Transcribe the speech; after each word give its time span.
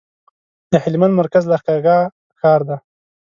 د 0.71 0.73
هلمند 0.83 1.13
مرکز 1.19 1.43
لښکرګاه 1.51 2.03
ښار 2.39 2.61
دی 2.69 2.77